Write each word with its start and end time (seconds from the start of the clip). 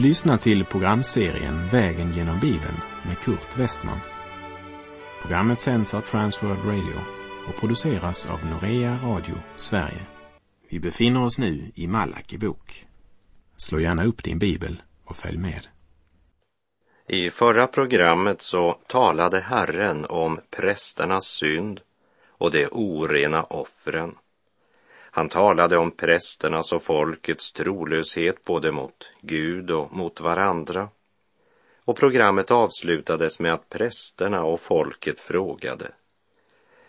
Du 0.00 0.06
lyssnar 0.06 0.36
till 0.36 0.64
programserien 0.64 1.68
Vägen 1.68 2.10
genom 2.10 2.40
Bibeln 2.40 2.80
med 3.06 3.18
Kurt 3.18 3.58
Westman. 3.58 4.00
Programmet 5.22 5.60
sänds 5.60 5.94
av 5.94 6.00
Transworld 6.00 6.64
Radio 6.64 7.00
och 7.48 7.60
produceras 7.60 8.26
av 8.26 8.46
Norea 8.46 8.98
Radio 9.02 9.34
Sverige. 9.56 10.06
Vi 10.68 10.80
befinner 10.80 11.22
oss 11.22 11.38
nu 11.38 11.72
i 11.74 11.86
Malaki 11.86 12.38
bok. 12.38 12.86
Slå 13.56 13.80
gärna 13.80 14.04
upp 14.04 14.24
din 14.24 14.38
bibel 14.38 14.82
och 15.04 15.16
följ 15.16 15.38
med. 15.38 15.66
I 17.08 17.30
förra 17.30 17.66
programmet 17.66 18.42
så 18.42 18.72
talade 18.86 19.40
Herren 19.40 20.06
om 20.08 20.40
prästernas 20.50 21.26
synd 21.26 21.80
och 22.28 22.50
de 22.50 22.68
orena 22.70 23.42
offren. 23.42 24.14
Han 25.10 25.28
talade 25.28 25.76
om 25.76 25.90
prästernas 25.90 26.72
och 26.72 26.82
folkets 26.82 27.52
trolöshet 27.52 28.44
både 28.44 28.72
mot 28.72 29.10
Gud 29.20 29.70
och 29.70 29.92
mot 29.92 30.20
varandra. 30.20 30.88
Och 31.84 31.96
programmet 31.96 32.50
avslutades 32.50 33.40
med 33.40 33.52
att 33.52 33.68
prästerna 33.68 34.44
och 34.44 34.60
folket 34.60 35.20
frågade 35.20 35.92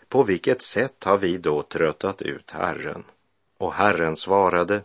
På 0.08 0.22
vilket 0.22 0.62
sätt 0.62 1.04
har 1.04 1.18
vi 1.18 1.38
då 1.38 1.62
tröttat 1.62 2.22
ut 2.22 2.50
Herren? 2.50 3.04
Och 3.58 3.72
Herren 3.72 4.16
svarade 4.16 4.82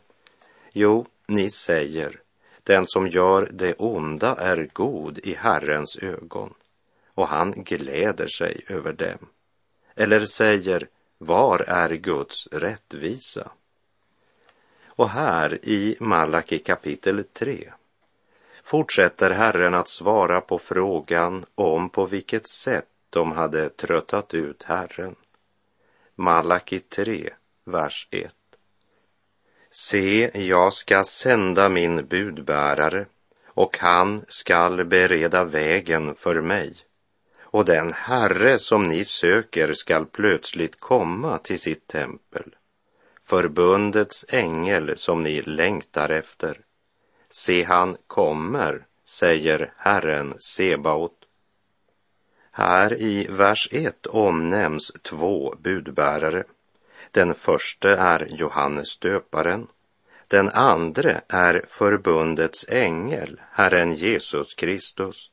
Jo, 0.72 1.06
ni 1.28 1.50
säger 1.50 2.22
den 2.64 2.88
som 2.88 3.08
gör 3.08 3.50
det 3.54 3.74
onda 3.74 4.36
är 4.36 4.70
god 4.74 5.20
i 5.20 5.34
Herrens 5.34 5.98
ögon 5.98 6.54
och 7.14 7.28
han 7.28 7.52
gläder 7.52 8.28
sig 8.28 8.62
över 8.68 8.94
dem. 8.94 9.28
Eller 9.96 10.26
säger 10.26 10.88
var 11.18 11.60
är 11.60 11.90
Guds 11.90 12.48
rättvisa? 12.52 13.52
Och 14.86 15.10
här 15.10 15.66
i 15.66 15.98
Malaki 16.00 16.60
kapitel 16.60 17.24
3 17.24 17.72
fortsätter 18.64 19.30
Herren 19.30 19.74
att 19.74 19.90
svara 19.90 20.42
på 20.42 20.60
frågan 20.60 21.46
om 21.56 21.90
på 21.90 22.06
vilket 22.06 22.48
sätt 22.48 22.88
de 23.10 23.32
hade 23.32 23.70
tröttat 23.70 24.34
ut 24.34 24.64
Herren. 24.64 25.16
Malaki 26.16 26.80
3, 26.80 27.34
vers 27.64 28.08
1. 28.12 28.36
Se, 29.70 30.32
jag 30.48 30.74
ska 30.74 31.04
sända 31.04 31.70
min 31.70 32.08
budbärare 32.08 33.06
och 33.48 33.78
han 33.78 34.26
skall 34.28 34.86
bereda 34.86 35.44
vägen 35.44 36.16
för 36.16 36.42
mig 36.42 36.87
och 37.52 37.66
den 37.66 37.94
Herre 37.94 38.60
som 38.60 38.88
ni 38.88 39.06
söker 39.06 39.74
skall 39.74 40.06
plötsligt 40.06 40.80
komma 40.80 41.38
till 41.38 41.60
sitt 41.60 41.88
tempel, 41.88 42.56
förbundets 43.24 44.26
ängel 44.30 44.98
som 44.98 45.24
ni 45.24 45.42
längtar 45.42 46.10
efter. 46.10 46.60
Se, 47.30 47.64
han 47.64 47.98
kommer, 48.08 48.86
säger 49.06 49.74
Herren 49.78 50.34
Sebaot. 50.40 51.14
Här 52.52 53.02
i 53.02 53.28
vers 53.30 53.70
1 53.72 54.06
omnämns 54.08 54.92
två 55.02 55.56
budbärare. 55.60 56.44
Den 57.12 57.34
första 57.34 57.98
är 57.98 58.28
Johannes 58.30 58.98
döparen. 58.98 59.68
Den 60.28 60.50
andra 60.50 61.22
är 61.28 61.66
förbundets 61.68 62.66
ängel, 62.70 63.42
Herren 63.52 63.94
Jesus 63.94 64.54
Kristus 64.54 65.32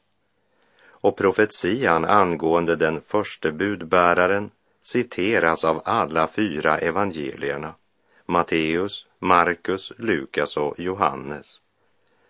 och 1.05 1.17
profetian 1.17 2.05
angående 2.05 2.77
den 2.77 3.01
första 3.01 3.53
budbäraren 3.53 4.51
citeras 4.81 5.65
av 5.65 5.83
alla 5.85 6.27
fyra 6.27 6.79
evangelierna, 6.79 7.75
Matteus, 8.27 9.07
Markus, 9.19 9.93
Lukas 9.99 10.57
och 10.57 10.75
Johannes, 10.79 11.47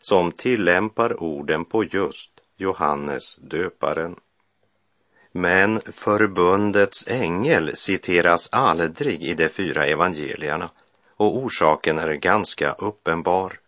som 0.00 0.32
tillämpar 0.32 1.22
orden 1.22 1.64
på 1.64 1.84
just 1.84 2.30
Johannes 2.56 3.36
döparen. 3.36 4.16
Men 5.32 5.80
förbundets 5.80 7.08
ängel 7.08 7.76
citeras 7.76 8.48
aldrig 8.52 9.22
i 9.22 9.34
de 9.34 9.48
fyra 9.48 9.86
evangelierna 9.86 10.70
och 11.16 11.36
orsaken 11.36 11.98
är 11.98 12.14
ganska 12.14 12.72
uppenbar. 12.72 13.60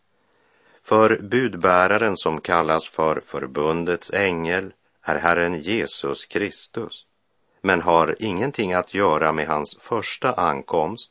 För 0.82 1.18
budbäraren 1.22 2.16
som 2.16 2.40
kallas 2.40 2.88
för 2.88 3.20
förbundets 3.20 4.10
ängel 4.10 4.72
är 5.08 5.18
Herren 5.18 5.60
Jesus 5.60 6.26
Kristus, 6.26 7.06
men 7.60 7.82
har 7.82 8.16
ingenting 8.18 8.72
att 8.72 8.94
göra 8.94 9.32
med 9.32 9.46
hans 9.46 9.76
första 9.80 10.32
ankomst. 10.32 11.10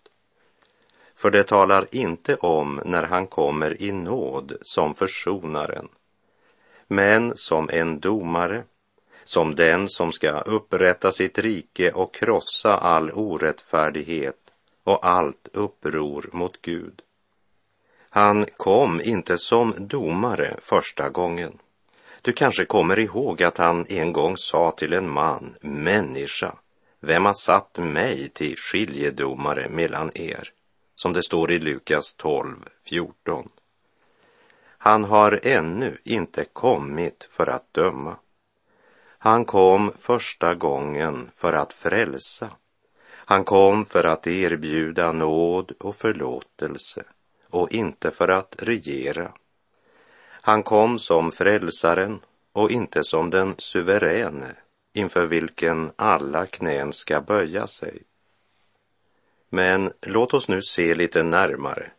För 1.16 1.32
det 1.32 1.44
talar 1.44 1.88
inte 1.92 2.36
om 2.36 2.82
när 2.86 3.04
han 3.04 3.28
kommer 3.28 3.82
i 3.82 3.92
nåd 3.92 4.58
som 4.62 4.96
försonaren, 4.96 5.88
men 6.88 7.38
som 7.38 7.70
en 7.70 8.00
domare, 8.00 8.64
som 9.24 9.56
den 9.56 9.90
som 9.90 10.12
ska 10.12 10.40
upprätta 10.40 11.12
sitt 11.12 11.38
rike 11.38 11.92
och 11.92 12.14
krossa 12.14 12.78
all 12.78 13.12
orättfärdighet 13.12 14.40
och 14.84 15.06
allt 15.06 15.48
uppror 15.54 16.30
mot 16.34 16.62
Gud. 16.62 17.02
Han 18.10 18.46
kom 18.58 19.02
inte 19.02 19.38
som 19.38 19.74
domare 19.78 20.58
första 20.62 21.10
gången, 21.10 21.60
du 22.26 22.34
kanske 22.34 22.66
kommer 22.66 23.00
ihåg 23.00 23.44
att 23.44 23.58
han 23.58 23.86
en 23.90 24.14
gång 24.14 24.38
sa 24.38 24.72
till 24.72 24.94
en 24.94 25.10
man, 25.10 25.56
människa, 25.62 26.56
vem 27.00 27.26
har 27.26 27.34
satt 27.34 27.78
mig 27.78 28.30
till 28.30 28.56
skiljedomare 28.58 29.70
mellan 29.70 30.12
er? 30.16 30.52
Som 30.96 31.14
det 31.14 31.24
står 31.24 31.52
i 31.52 31.60
Lukas 31.60 32.14
12, 32.14 32.56
14. 32.84 33.50
Han 34.78 35.04
har 35.04 35.40
ännu 35.44 35.98
inte 36.04 36.46
kommit 36.54 37.28
för 37.32 37.50
att 37.50 37.74
döma. 37.74 38.18
Han 39.18 39.46
kom 39.46 39.92
första 40.00 40.56
gången 40.56 41.30
för 41.34 41.54
att 41.54 41.74
frälsa. 41.74 42.50
Han 43.08 43.44
kom 43.44 43.86
för 43.86 44.04
att 44.04 44.28
erbjuda 44.28 45.12
nåd 45.12 45.72
och 45.80 45.96
förlåtelse 45.96 47.04
och 47.50 47.72
inte 47.72 48.12
för 48.12 48.28
att 48.28 48.56
regera. 48.58 49.32
Han 50.46 50.64
kom 50.64 51.00
som 51.00 51.32
frälsaren 51.32 52.20
och 52.54 52.72
inte 52.72 53.04
som 53.04 53.30
den 53.30 53.56
suveräne 53.58 54.56
inför 54.94 55.26
vilken 55.26 55.92
alla 55.96 56.46
knän 56.46 56.94
ska 56.94 57.22
böja 57.22 57.68
sig. 57.68 58.04
Men 59.50 59.92
låt 60.02 60.34
oss 60.34 60.48
nu 60.48 60.62
se 60.62 60.94
lite 60.94 61.24
närmare 61.24 61.92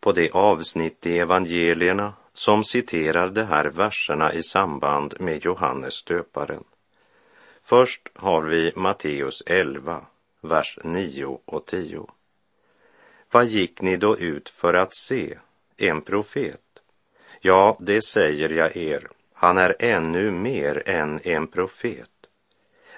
på 0.00 0.12
det 0.12 0.30
avsnitt 0.30 1.06
i 1.06 1.18
evangelierna 1.18 2.12
som 2.32 2.64
citerar 2.64 3.28
de 3.28 3.42
här 3.42 3.64
verserna 3.64 4.32
i 4.32 4.42
samband 4.42 5.14
med 5.20 5.44
Johannes 5.44 6.04
döparen. 6.04 6.64
Först 7.62 8.08
har 8.14 8.42
vi 8.42 8.72
Matteus 8.76 9.42
11, 9.46 10.06
vers 10.40 10.78
9 10.84 11.40
och 11.44 11.66
10. 11.66 12.06
Vad 13.30 13.46
gick 13.46 13.80
ni 13.80 13.96
då 13.96 14.18
ut 14.18 14.48
för 14.48 14.74
att 14.74 14.94
se? 14.94 15.38
En 15.76 16.02
profet? 16.02 16.69
Ja, 17.42 17.76
det 17.80 18.02
säger 18.02 18.50
jag 18.50 18.76
er, 18.76 19.08
han 19.32 19.58
är 19.58 19.74
ännu 19.78 20.30
mer 20.30 20.88
än 20.88 21.20
en 21.24 21.46
profet. 21.46 22.10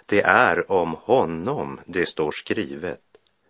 Det 0.07 0.23
är 0.23 0.73
om 0.73 0.97
honom 1.01 1.81
det 1.87 2.07
står 2.07 2.31
skrivet. 2.31 3.01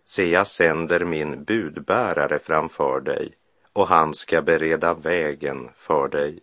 Se, 0.05 0.29
jag 0.29 0.47
sänder 0.47 1.05
min 1.05 1.43
budbärare 1.43 2.39
framför 2.39 2.99
dig 2.99 3.31
och 3.73 3.87
han 3.87 4.13
ska 4.13 4.41
bereda 4.41 4.93
vägen 4.93 5.69
för 5.75 6.07
dig. 6.07 6.39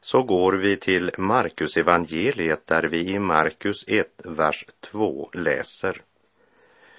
Så 0.00 0.22
går 0.22 0.52
vi 0.52 0.76
till 0.76 1.10
Markus 1.18 1.76
evangeliet 1.76 2.66
där 2.66 2.82
vi 2.82 3.10
i 3.10 3.18
Markus 3.18 3.84
1, 3.88 4.08
vers 4.24 4.66
2 4.80 5.30
läser. 5.32 6.02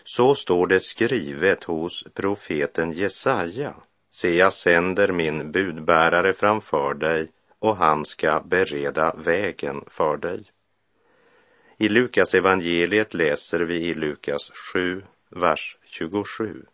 Så 0.03 0.35
står 0.35 0.67
det 0.67 0.79
skrivet 0.79 1.63
hos 1.63 2.03
profeten 2.13 2.91
Jesaja 2.91 3.73
Se, 4.17 4.35
jag 4.35 4.53
sänder 4.53 5.11
min 5.11 5.51
budbärare 5.51 6.33
framför 6.33 6.93
dig 6.93 7.31
och 7.59 7.77
han 7.77 8.05
ska 8.05 8.39
bereda 8.39 9.15
vägen 9.17 9.83
för 9.87 10.17
dig. 10.17 10.51
I 11.77 11.89
Lukas 11.89 12.33
evangeliet 12.33 13.13
läser 13.13 13.59
vi 13.59 13.75
i 13.75 13.93
Lukas 13.93 14.51
7, 14.73 15.03
vers 15.29 15.77
27. 15.85 16.65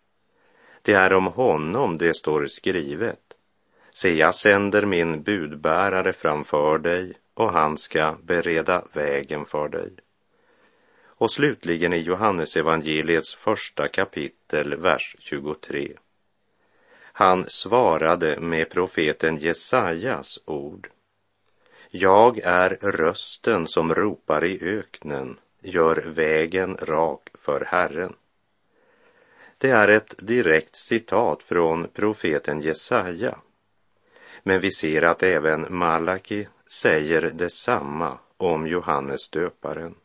Det 0.81 0.93
är 0.93 1.13
om 1.13 1.27
honom 1.27 1.97
det 1.97 2.15
står 2.15 2.47
skrivet. 2.47 3.21
Se, 3.91 4.15
jag 4.15 4.35
sänder 4.35 4.85
min 4.85 5.23
budbärare 5.23 6.13
framför 6.13 6.77
dig 6.77 7.13
och 7.33 7.53
han 7.53 7.77
ska 7.77 8.17
bereda 8.23 8.85
vägen 8.93 9.45
för 9.45 9.67
dig. 9.67 9.91
Och 11.05 11.31
slutligen 11.31 11.93
i 11.93 12.01
Johannes 12.01 12.57
evangeliets 12.57 13.35
första 13.35 13.87
kapitel, 13.87 14.75
vers 14.75 15.15
23. 15.19 15.97
Han 17.15 17.45
svarade 17.49 18.39
med 18.39 18.69
profeten 18.69 19.37
Jesajas 19.37 20.39
ord. 20.45 20.89
Jag 21.89 22.39
är 22.39 22.69
rösten 22.81 23.67
som 23.67 23.95
ropar 23.95 24.45
i 24.45 24.59
öknen, 24.61 25.37
gör 25.61 25.95
vägen 25.95 26.77
rak 26.81 27.29
för 27.33 27.65
Herren. 27.65 28.15
Det 29.57 29.69
är 29.69 29.87
ett 29.87 30.15
direkt 30.17 30.75
citat 30.75 31.43
från 31.43 31.87
profeten 31.87 32.61
Jesaja. 32.61 33.37
Men 34.43 34.61
vi 34.61 34.71
ser 34.71 35.01
att 35.01 35.23
även 35.23 35.65
Malaki 35.69 36.47
säger 36.81 37.21
detsamma 37.21 38.17
om 38.37 38.67
Johannes 38.67 39.29
döparen. 39.29 39.95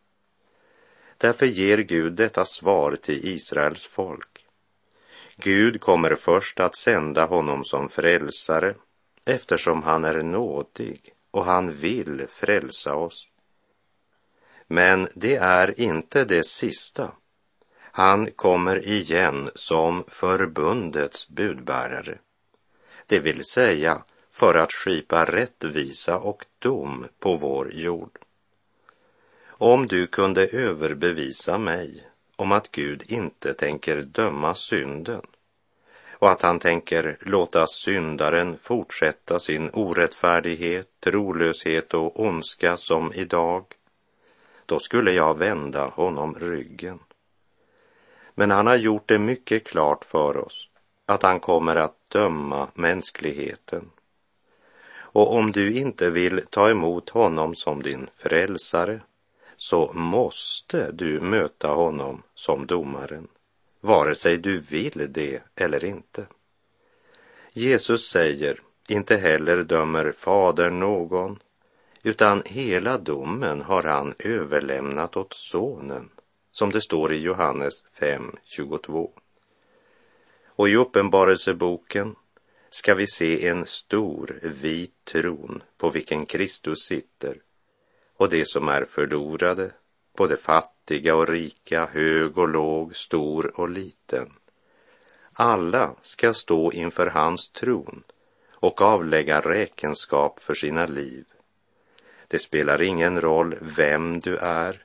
Därför 1.19 1.47
ger 1.47 1.79
Gud 1.79 2.13
detta 2.13 2.45
svar 2.45 2.97
till 2.97 3.29
Israels 3.29 3.87
folk. 3.87 4.38
Gud 5.41 5.81
kommer 5.81 6.15
först 6.15 6.61
att 6.61 6.77
sända 6.77 7.27
honom 7.27 7.65
som 7.65 7.89
frälsare 7.89 8.75
eftersom 9.25 9.83
han 9.83 10.05
är 10.05 10.23
nådig 10.23 11.13
och 11.31 11.45
han 11.45 11.73
vill 11.73 12.27
frälsa 12.29 12.95
oss. 12.95 13.27
Men 14.67 15.09
det 15.15 15.37
är 15.37 15.81
inte 15.81 16.25
det 16.25 16.47
sista. 16.47 17.13
Han 17.81 18.31
kommer 18.31 18.87
igen 18.89 19.51
som 19.55 20.05
förbundets 20.09 21.29
budbärare. 21.29 22.19
Det 23.07 23.21
vill 23.21 23.45
säga 23.45 24.03
för 24.31 24.55
att 24.55 24.73
skipa 24.73 25.25
rättvisa 25.25 26.19
och 26.19 26.45
dom 26.59 27.07
på 27.19 27.37
vår 27.37 27.73
jord. 27.73 28.19
Om 29.47 29.87
du 29.87 30.07
kunde 30.07 30.47
överbevisa 30.47 31.59
mig 31.59 32.09
om 32.39 32.53
att 32.53 32.71
Gud 32.71 33.03
inte 33.07 33.55
tänker 33.55 34.03
döma 34.03 34.55
synden 34.55 35.23
och 36.13 36.31
att 36.31 36.43
han 36.43 36.59
tänker 36.59 37.19
låta 37.21 37.67
syndaren 37.67 38.59
fortsätta 38.59 39.39
sin 39.39 39.71
orättfärdighet, 39.73 40.89
trolöshet 41.01 41.95
och 41.95 42.21
ondska 42.21 42.77
som 42.77 43.13
idag, 43.13 43.65
då 44.67 44.79
skulle 44.79 45.13
jag 45.13 45.39
vända 45.39 45.87
honom 45.87 46.35
ryggen. 46.41 46.99
Men 48.35 48.51
han 48.51 48.67
har 48.67 48.77
gjort 48.77 49.09
det 49.09 49.19
mycket 49.19 49.67
klart 49.67 50.05
för 50.05 50.37
oss 50.37 50.69
att 51.07 51.23
han 51.23 51.41
kommer 51.41 51.77
att 51.77 51.97
döma 52.09 52.69
mänskligheten. 52.75 53.91
Och 54.91 55.35
om 55.35 55.53
du 55.53 55.73
inte 55.73 56.11
vill 56.11 56.43
ta 56.51 56.71
emot 56.71 57.09
honom 57.09 57.55
som 57.55 57.83
din 57.83 58.09
frälsare 58.17 59.01
så 59.61 59.93
måste 59.93 60.93
du 60.93 61.21
möta 61.21 61.69
honom 61.69 62.23
som 62.35 62.67
domaren, 62.67 63.29
vare 63.81 64.15
sig 64.15 64.39
du 64.39 64.61
vill 64.61 65.07
det 65.13 65.43
eller 65.55 65.85
inte. 65.85 66.27
Jesus 67.53 68.09
säger, 68.09 68.61
inte 68.89 69.17
heller 69.17 69.65
dömer 69.65 70.13
Fadern 70.19 70.81
någon, 70.81 71.39
utan 72.03 72.43
hela 72.47 72.99
domen 72.99 73.61
har 73.61 73.83
han 73.83 74.15
överlämnat 74.19 75.17
åt 75.17 75.35
Sonen, 75.35 76.11
som 76.53 76.71
det 76.71 76.81
står 76.81 77.13
i 77.13 77.21
Johannes 77.21 77.83
5.22. 77.99 79.11
Och 80.47 80.69
i 80.69 80.77
Uppenbarelseboken 80.77 82.15
ska 82.71 82.95
vi 82.95 83.07
se 83.07 83.49
en 83.49 83.67
stor 83.67 84.41
vit 84.43 85.05
tron 85.05 85.63
på 85.77 85.91
vilken 85.91 86.27
Kristus 86.27 86.79
sitter 86.79 87.39
och 88.19 88.29
de 88.29 88.45
som 88.45 88.69
är 88.69 88.85
förlorade, 88.85 89.73
både 90.17 90.37
fattiga 90.37 91.15
och 91.15 91.29
rika, 91.29 91.87
hög 91.87 92.39
och 92.39 92.49
låg, 92.49 92.97
stor 92.97 93.61
och 93.61 93.69
liten. 93.69 94.33
Alla 95.33 95.95
ska 96.03 96.35
stå 96.35 96.73
inför 96.73 97.07
hans 97.07 97.51
tron 97.51 98.03
och 98.55 98.81
avlägga 98.83 99.41
räkenskap 99.41 100.41
för 100.41 100.55
sina 100.55 100.87
liv. 100.87 101.25
Det 102.29 102.39
spelar 102.39 102.83
ingen 102.83 103.21
roll 103.21 103.57
vem 103.61 104.21
du 104.21 104.37
är. 104.37 104.83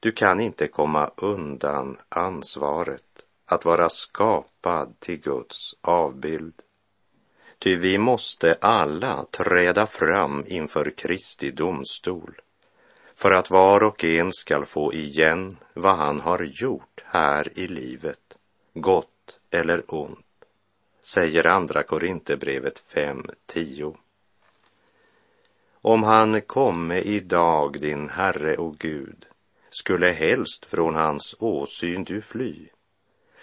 Du 0.00 0.12
kan 0.12 0.40
inte 0.40 0.68
komma 0.68 1.10
undan 1.16 1.98
ansvaret 2.08 3.22
att 3.46 3.64
vara 3.64 3.88
skapad 3.88 5.00
till 5.00 5.20
Guds 5.20 5.74
avbild. 5.80 6.54
Ty 7.58 7.76
vi 7.76 7.98
måste 7.98 8.58
alla 8.60 9.24
träda 9.24 9.86
fram 9.86 10.44
inför 10.46 10.90
Kristi 10.96 11.50
domstol 11.50 12.40
för 13.18 13.32
att 13.32 13.50
var 13.50 13.82
och 13.82 14.04
en 14.04 14.32
skall 14.32 14.66
få 14.66 14.92
igen 14.92 15.56
vad 15.74 15.96
han 15.96 16.20
har 16.20 16.42
gjort 16.42 17.02
här 17.04 17.58
i 17.58 17.68
livet, 17.68 18.38
gott 18.74 19.40
eller 19.50 19.94
ont, 19.94 20.44
säger 21.00 21.46
Andra 21.46 21.82
Korinthierbrevet 21.82 22.82
5.10. 22.94 23.96
Om 25.80 26.02
han 26.02 26.40
komme 26.40 27.00
idag, 27.00 27.80
din 27.80 28.08
Herre 28.08 28.56
och 28.56 28.78
Gud, 28.78 29.26
skulle 29.70 30.08
helst 30.08 30.64
från 30.64 30.94
hans 30.94 31.36
åsyn 31.38 32.04
du 32.04 32.22
fly. 32.22 32.68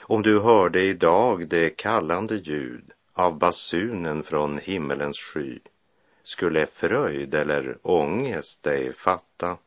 Om 0.01 0.21
du 0.21 0.39
hörde 0.39 0.81
idag 0.81 1.47
det 1.47 1.69
kallande 1.69 2.35
ljud 2.35 2.91
av 3.13 3.37
basunen 3.37 4.23
från 4.23 4.57
himmelens 4.57 5.17
sky, 5.17 5.59
skulle 6.23 6.65
fröjd 6.65 7.35
eller 7.35 7.77
ångest 7.81 8.63
dig 8.63 8.93
fatta. 8.93 9.57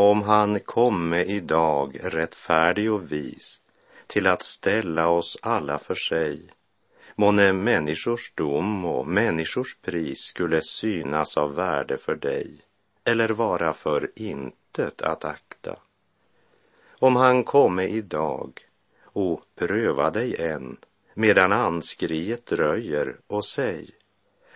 Om 0.00 0.22
han 0.22 0.60
komme 0.60 1.22
idag 1.22 1.98
rättfärdig 2.02 2.92
och 2.92 3.12
vis 3.12 3.60
till 4.06 4.26
att 4.26 4.42
ställa 4.42 5.08
oss 5.08 5.38
alla 5.42 5.78
för 5.78 5.94
sig, 5.94 6.42
månne 7.16 7.52
människors 7.52 8.32
dom 8.34 8.84
och 8.84 9.06
människors 9.06 9.76
pris 9.82 10.18
skulle 10.18 10.62
synas 10.62 11.36
av 11.36 11.54
värde 11.54 11.98
för 11.98 12.14
dig 12.14 12.56
eller 13.04 13.28
vara 13.28 13.72
för 13.72 14.10
intet 14.14 15.02
att 15.02 15.24
akta. 15.24 15.76
Om 16.88 17.16
han 17.16 17.44
komme 17.44 17.84
idag 17.84 18.60
och 19.02 19.42
pröva 19.54 20.10
dig 20.10 20.36
än 20.36 20.76
medan 21.14 21.52
anskriet 21.52 22.46
dröjer 22.46 23.16
och 23.26 23.44
säg, 23.44 23.90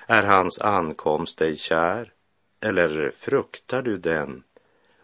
är 0.07 0.23
hans 0.23 0.61
ankomst 0.61 1.39
dig 1.39 1.57
kär 1.57 2.13
eller 2.61 3.11
fruktar 3.17 3.83
du 3.83 3.99
den 3.99 4.43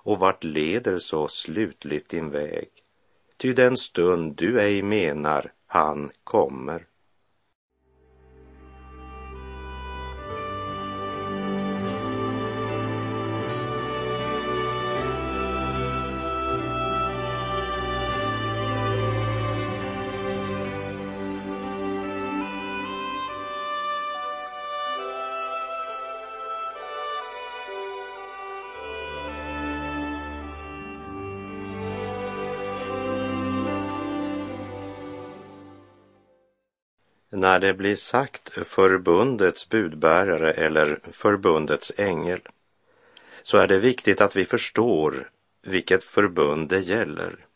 och 0.03 0.19
vart 0.19 0.45
leder 0.45 0.99
så 0.99 1.29
slutligt 1.29 2.09
din 2.09 2.31
väg? 2.31 2.69
Ty 3.37 3.53
den 3.53 3.77
stund 3.77 4.37
du 4.37 4.61
ej 4.61 4.83
menar 4.83 5.53
han 5.67 6.11
kommer 6.25 6.87
när 37.41 37.59
det 37.59 37.75
blir 37.75 37.97
sagt 37.97 38.67
förbundets 38.67 39.69
budbärare 39.69 40.53
eller 40.53 41.01
förbundets 41.11 41.93
ängel 41.97 42.41
så 43.43 43.59
är 43.59 43.67
det 43.67 43.79
viktigt 43.79 44.21
att 44.21 44.37
vi 44.37 44.45
förstår 44.45 45.31
vilket 45.63 46.05
förbund 46.05 46.69
det 46.69 46.81
gäller. 46.81 47.47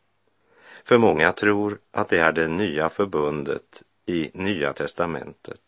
För 0.85 0.99
många 0.99 1.33
tror 1.33 1.79
att 1.91 2.09
det 2.09 2.19
är 2.19 2.33
det 2.33 2.49
nya 2.49 2.89
förbundet 2.89 3.83
i 4.07 4.31
Nya 4.35 4.73
testamentet. 4.73 5.61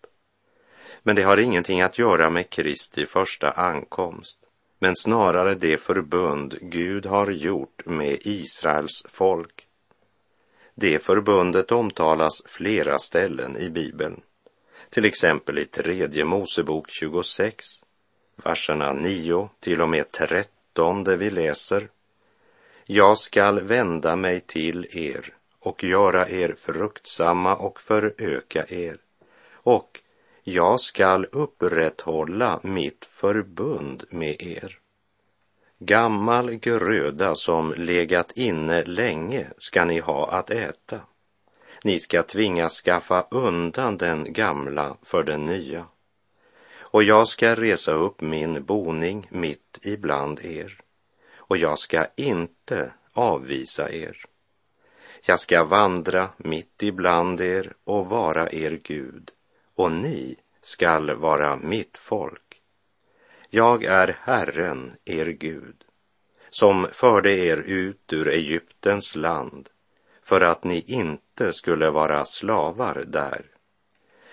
Men 1.02 1.16
det 1.16 1.22
har 1.22 1.36
ingenting 1.36 1.80
att 1.80 1.98
göra 1.98 2.30
med 2.30 2.50
Kristi 2.50 3.06
första 3.06 3.50
ankomst, 3.50 4.38
men 4.78 4.96
snarare 4.96 5.54
det 5.54 5.80
förbund 5.80 6.58
Gud 6.60 7.06
har 7.06 7.30
gjort 7.30 7.86
med 7.86 8.18
Israels 8.22 9.04
folk 9.08 9.65
det 10.78 11.04
förbundet 11.04 11.72
omtalas 11.72 12.42
flera 12.46 12.98
ställen 12.98 13.56
i 13.56 13.70
Bibeln. 13.70 14.20
Till 14.90 15.04
exempel 15.04 15.58
i 15.58 15.64
tredje 15.64 16.24
Mosebok 16.24 16.90
26, 16.90 17.64
verserna 18.36 18.92
9 18.92 19.48
till 19.60 19.80
och 19.80 19.88
med 19.88 20.12
13 20.12 21.04
där 21.04 21.16
vi 21.16 21.30
läser 21.30 21.88
Jag 22.84 23.18
skall 23.18 23.60
vända 23.60 24.16
mig 24.16 24.40
till 24.40 24.86
er 24.90 25.34
och 25.58 25.84
göra 25.84 26.28
er 26.28 26.54
fruktsamma 26.58 27.56
och 27.56 27.80
föröka 27.80 28.64
er 28.68 28.98
och 29.52 30.00
jag 30.42 30.80
skall 30.80 31.26
upprätthålla 31.32 32.60
mitt 32.62 33.04
förbund 33.04 34.04
med 34.10 34.42
er. 34.42 34.78
Gammal 35.78 36.54
gröda 36.54 37.34
som 37.34 37.74
legat 37.76 38.32
inne 38.32 38.84
länge 38.84 39.46
ska 39.58 39.84
ni 39.84 40.00
ha 40.00 40.26
att 40.26 40.50
äta. 40.50 41.00
Ni 41.84 41.98
ska 41.98 42.22
tvingas 42.22 42.80
skaffa 42.82 43.26
undan 43.30 43.96
den 43.96 44.32
gamla 44.32 44.96
för 45.02 45.22
den 45.22 45.44
nya. 45.44 45.86
Och 46.78 47.02
jag 47.02 47.28
ska 47.28 47.54
resa 47.54 47.92
upp 47.92 48.20
min 48.20 48.64
boning 48.64 49.26
mitt 49.30 49.78
ibland 49.82 50.40
er. 50.44 50.80
Och 51.36 51.56
jag 51.56 51.78
ska 51.78 52.06
inte 52.16 52.92
avvisa 53.12 53.92
er. 53.92 54.24
Jag 55.26 55.40
ska 55.40 55.64
vandra 55.64 56.28
mitt 56.36 56.82
ibland 56.82 57.40
er 57.40 57.74
och 57.84 58.06
vara 58.06 58.50
er 58.52 58.80
Gud, 58.82 59.30
och 59.74 59.92
ni 59.92 60.36
skall 60.62 61.14
vara 61.14 61.56
mitt 61.56 61.96
folk. 61.96 62.45
Jag 63.56 63.84
är 63.84 64.18
Herren, 64.20 64.96
er 65.04 65.26
Gud, 65.26 65.84
som 66.50 66.88
förde 66.92 67.32
er 67.32 67.56
ut 67.56 68.12
ur 68.12 68.28
Egyptens 68.28 69.16
land 69.16 69.68
för 70.22 70.40
att 70.40 70.64
ni 70.64 70.84
inte 70.86 71.52
skulle 71.52 71.90
vara 71.90 72.24
slavar 72.24 73.04
där. 73.06 73.46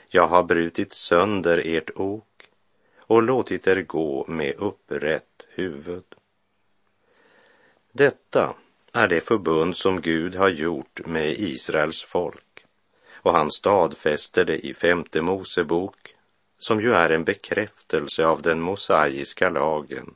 Jag 0.08 0.28
har 0.28 0.44
brutit 0.44 0.94
sönder 0.94 1.62
ert 1.66 1.90
ok 1.96 2.50
och 2.98 3.24
låtit 3.24 3.68
er 3.68 3.82
gå 3.82 4.26
med 4.28 4.56
upprätt 4.58 5.46
huvud. 5.50 6.16
Detta 7.92 8.56
är 8.94 9.08
det 9.08 9.22
förbund 9.22 9.78
som 9.78 10.02
Gud 10.02 10.36
har 10.36 10.50
gjort 10.50 11.06
med 11.06 11.30
Israels 11.30 12.04
folk 12.04 12.66
och 13.12 13.34
han 13.34 13.52
stadfäster 13.52 14.46
det 14.46 14.66
i 14.66 14.74
femte 14.74 15.22
Mosebok 15.22 16.16
som 16.64 16.82
ju 16.82 16.94
är 16.94 17.10
en 17.10 17.24
bekräftelse 17.24 18.26
av 18.26 18.42
den 18.42 18.62
mosaiska 18.62 19.50
lagen 19.50 20.16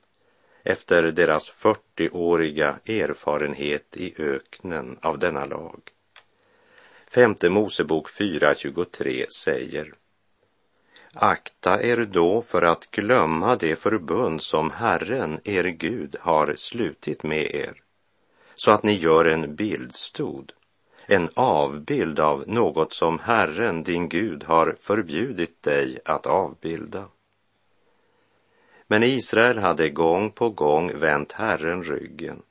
efter 0.64 1.04
deras 1.04 1.52
40-åriga 1.52 2.80
erfarenhet 2.86 3.98
i 3.98 4.14
öknen 4.18 4.98
av 5.02 5.20
denna 5.20 5.46
lag. 5.46 5.82
Femte 7.08 7.50
Mosebok 7.50 8.10
4.23 8.10 9.26
säger 9.30 9.94
Akta 11.14 11.84
er 11.84 11.98
då 11.98 12.42
för 12.42 12.62
att 12.62 12.92
glömma 12.92 13.56
det 13.56 13.76
förbund 13.76 14.42
som 14.42 14.72
Herren, 14.72 15.40
er 15.44 15.64
Gud, 15.64 16.16
har 16.20 16.56
slutit 16.58 17.24
med 17.24 17.56
er, 17.56 17.82
så 18.56 18.72
att 18.72 18.84
ni 18.84 18.94
gör 18.94 19.26
en 19.26 19.56
bildstod, 19.56 20.54
en 21.10 21.30
avbild 21.34 22.20
av 22.20 22.44
något 22.48 22.94
som 22.94 23.20
Herren, 23.20 23.84
din 23.84 24.10
Gud, 24.10 24.44
har 24.44 24.76
förbjudit 24.80 25.64
dig 25.64 26.00
att 26.06 26.26
avbilda. 26.26 27.06
Men 28.88 29.04
Israel 29.04 29.58
hade 29.58 29.90
gång 29.90 30.32
på 30.32 30.50
gång 30.50 31.00
vänt 31.00 31.32
Herren 31.32 31.84
ryggen 31.84 32.42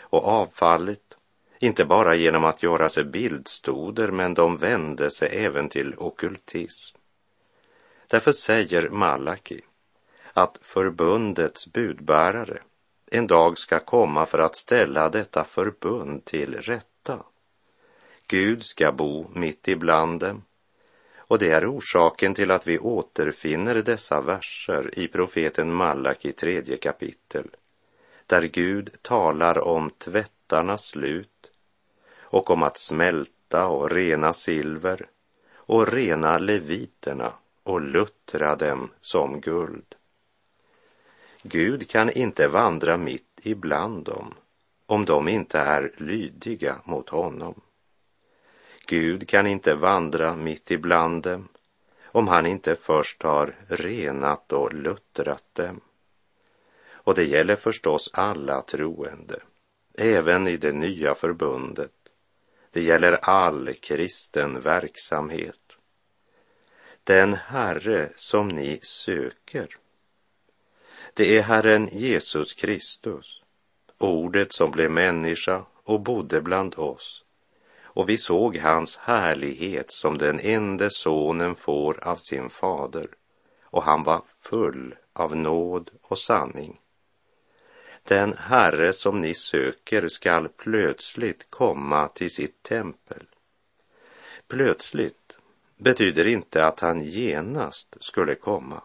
och 0.00 0.28
avfallit, 0.28 1.16
inte 1.58 1.84
bara 1.84 2.14
genom 2.14 2.44
att 2.44 2.62
göra 2.62 2.88
sig 2.88 3.04
bildstoder, 3.04 4.08
men 4.08 4.34
de 4.34 4.56
vände 4.56 5.10
sig 5.10 5.44
även 5.44 5.68
till 5.68 5.94
okultism. 5.98 6.96
Därför 8.06 8.32
säger 8.32 8.88
Malaki 8.88 9.60
att 10.32 10.58
förbundets 10.62 11.66
budbärare 11.66 12.62
en 13.06 13.26
dag 13.26 13.58
ska 13.58 13.80
komma 13.80 14.26
för 14.26 14.38
att 14.38 14.56
ställa 14.56 15.08
detta 15.08 15.44
förbund 15.44 16.24
till 16.24 16.54
rätt 16.54 16.89
Gud 18.30 18.64
ska 18.64 18.92
bo 18.92 19.26
mitt 19.34 19.68
ibland 19.68 20.20
dem 20.20 20.42
och 21.16 21.38
det 21.38 21.50
är 21.50 21.76
orsaken 21.76 22.34
till 22.34 22.50
att 22.50 22.66
vi 22.66 22.78
återfinner 22.78 23.74
dessa 23.74 24.20
verser 24.20 24.98
i 24.98 25.08
profeten 25.08 25.74
Malaki 25.74 26.32
tredje 26.32 26.76
kapitel, 26.76 27.48
där 28.26 28.42
Gud 28.42 28.90
talar 29.02 29.58
om 29.58 29.90
tvättarnas 29.90 30.86
slut 30.86 31.50
och 32.20 32.50
om 32.50 32.62
att 32.62 32.76
smälta 32.76 33.66
och 33.66 33.90
rena 33.90 34.32
silver 34.32 35.06
och 35.54 35.88
rena 35.88 36.38
leviterna 36.38 37.32
och 37.62 37.80
luttra 37.80 38.56
dem 38.56 38.90
som 39.00 39.40
guld. 39.40 39.94
Gud 41.42 41.88
kan 41.88 42.10
inte 42.10 42.48
vandra 42.48 42.96
mitt 42.96 43.40
ibland 43.42 44.04
dem 44.04 44.34
om 44.86 45.04
de 45.04 45.28
inte 45.28 45.58
är 45.58 45.92
lydiga 45.96 46.80
mot 46.84 47.08
honom. 47.08 47.60
Gud 48.90 49.28
kan 49.28 49.46
inte 49.46 49.74
vandra 49.74 50.36
mitt 50.36 50.70
ibland 50.70 51.22
dem 51.22 51.48
om 52.04 52.28
han 52.28 52.46
inte 52.46 52.76
först 52.76 53.22
har 53.22 53.54
renat 53.68 54.52
och 54.52 54.72
luttrat 54.72 55.44
dem. 55.52 55.80
Och 56.90 57.14
det 57.14 57.24
gäller 57.24 57.56
förstås 57.56 58.10
alla 58.12 58.62
troende, 58.62 59.40
även 59.94 60.48
i 60.48 60.56
det 60.56 60.72
nya 60.72 61.14
förbundet. 61.14 61.92
Det 62.70 62.82
gäller 62.82 63.12
all 63.12 63.74
kristen 63.74 64.60
verksamhet. 64.60 65.72
Den 67.04 67.34
Herre 67.34 68.12
som 68.16 68.48
ni 68.48 68.80
söker, 68.82 69.76
det 71.14 71.38
är 71.38 71.42
Herren 71.42 71.88
Jesus 71.92 72.54
Kristus, 72.54 73.42
ordet 73.98 74.52
som 74.52 74.70
blev 74.70 74.90
människa 74.90 75.64
och 75.84 76.00
bodde 76.00 76.40
bland 76.40 76.74
oss 76.74 77.24
och 78.00 78.08
vi 78.08 78.18
såg 78.18 78.56
hans 78.56 78.96
härlighet 78.96 79.90
som 79.90 80.18
den 80.18 80.40
enda 80.40 80.90
sonen 80.90 81.54
får 81.54 82.04
av 82.08 82.16
sin 82.16 82.50
fader 82.50 83.08
och 83.64 83.82
han 83.82 84.02
var 84.02 84.22
full 84.38 84.94
av 85.12 85.36
nåd 85.36 85.90
och 86.02 86.18
sanning. 86.18 86.80
Den 88.02 88.34
Herre 88.38 88.92
som 88.92 89.20
ni 89.20 89.34
söker 89.34 90.08
skall 90.08 90.48
plötsligt 90.48 91.50
komma 91.50 92.08
till 92.08 92.30
sitt 92.30 92.62
tempel. 92.62 93.26
Plötsligt 94.48 95.38
betyder 95.76 96.26
inte 96.26 96.64
att 96.64 96.80
han 96.80 97.04
genast 97.04 97.96
skulle 98.00 98.34
komma. 98.34 98.82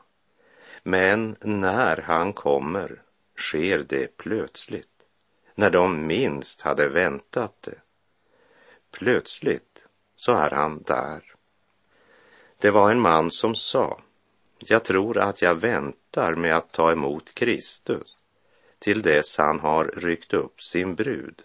Men 0.84 1.36
när 1.42 1.98
han 1.98 2.34
kommer 2.34 3.02
sker 3.38 3.86
det 3.90 4.18
plötsligt, 4.18 5.06
när 5.56 5.70
de 5.70 6.08
minst 6.08 6.62
hade 6.62 6.88
väntat 6.88 7.62
det. 7.62 7.85
Plötsligt 8.98 9.84
så 10.16 10.32
är 10.32 10.50
han 10.50 10.84
där. 10.84 11.34
Det 12.58 12.72
var 12.72 12.92
en 12.92 13.00
man 13.00 13.32
som 13.32 13.56
sa, 13.56 14.02
jag 14.60 14.84
tror 14.84 15.18
att 15.18 15.42
jag 15.42 15.56
väntar 15.56 16.34
med 16.34 16.56
att 16.56 16.72
ta 16.72 16.92
emot 16.92 17.34
Kristus 17.36 18.18
till 18.80 19.02
dess 19.02 19.38
han 19.38 19.60
har 19.60 19.86
ryckt 19.86 20.34
upp 20.34 20.62
sin 20.62 20.96
brud. 20.96 21.42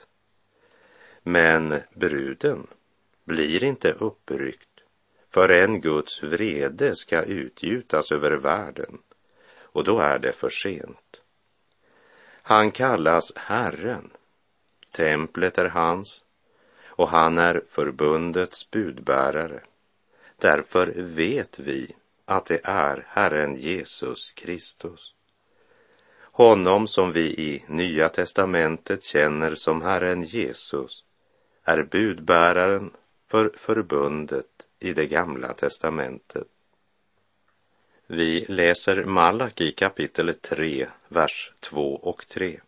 Men 1.22 1.80
bruden 1.94 2.66
blir 3.24 3.64
inte 3.64 3.92
uppryckt 3.92 4.80
förrän 5.30 5.80
Guds 5.80 6.22
vrede 6.22 6.96
ska 6.96 7.22
utgjutas 7.22 8.12
över 8.12 8.32
världen 8.32 8.98
och 9.62 9.84
då 9.84 10.00
är 10.00 10.18
det 10.18 10.32
för 10.32 10.50
sent. 10.50 11.20
Han 12.42 12.70
kallas 12.70 13.32
Herren. 13.36 14.10
Templet 14.90 15.58
är 15.58 15.68
hans 15.68 16.22
och 17.00 17.08
han 17.08 17.38
är 17.38 17.62
förbundets 17.68 18.70
budbärare. 18.70 19.60
Därför 20.36 20.92
vet 20.96 21.58
vi 21.58 21.94
att 22.24 22.46
det 22.46 22.60
är 22.64 23.06
Herren 23.08 23.56
Jesus 23.56 24.32
Kristus. 24.32 25.14
Honom 26.20 26.86
som 26.86 27.12
vi 27.12 27.20
i 27.20 27.64
Nya 27.66 28.08
testamentet 28.08 29.02
känner 29.02 29.54
som 29.54 29.82
Herren 29.82 30.22
Jesus 30.22 31.04
är 31.64 31.82
budbäraren 31.82 32.90
för 33.30 33.52
förbundet 33.56 34.66
i 34.80 34.92
det 34.92 35.06
gamla 35.06 35.52
testamentet. 35.52 36.46
Vi 38.06 38.44
läser 38.48 39.04
Malaki 39.04 39.72
kapitel 39.72 40.34
3, 40.34 40.86
vers 41.08 41.52
2 41.60 41.94
och 41.94 42.28
3. 42.28 42.60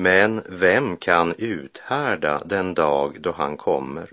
Men 0.00 0.42
vem 0.48 0.96
kan 0.96 1.34
uthärda 1.38 2.44
den 2.44 2.74
dag 2.74 3.20
då 3.20 3.32
han 3.32 3.56
kommer? 3.56 4.12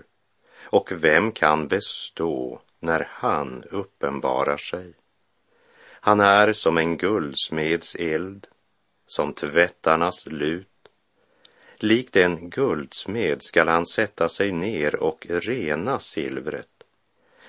Och 0.64 0.92
vem 0.92 1.32
kan 1.32 1.68
bestå 1.68 2.60
när 2.80 3.08
han 3.10 3.64
uppenbarar 3.70 4.56
sig? 4.56 4.94
Han 5.90 6.20
är 6.20 6.52
som 6.52 6.78
en 6.78 6.96
guldsmeds 6.96 7.94
eld, 7.94 8.46
som 9.06 9.32
tvättarnas 9.32 10.26
lut. 10.26 10.88
Likt 11.76 12.16
en 12.16 12.50
guldsmed 12.50 13.42
skall 13.42 13.68
han 13.68 13.86
sätta 13.86 14.28
sig 14.28 14.52
ner 14.52 14.96
och 14.96 15.26
rena 15.28 15.98
silvret, 15.98 16.84